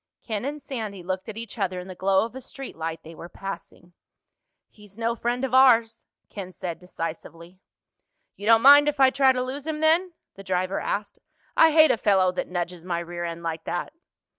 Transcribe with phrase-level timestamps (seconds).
[0.23, 3.13] Ken and Sandy looked at each other in the glow of a street light they
[3.13, 3.93] were passing.
[4.67, 7.59] "He's no friend of ours," Ken said decisively.
[8.33, 11.19] "You don't mind if I try to lose him then?" the driver asked.
[11.55, 13.93] "I hate a fellow that nudges my rear end like that."